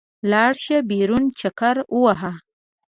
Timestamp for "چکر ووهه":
1.39-2.31